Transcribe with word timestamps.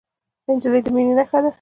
نجلۍ 0.55 0.79
د 0.85 0.87
مینې 0.95 1.13
نښه 1.19 1.39
ده. 1.43 1.49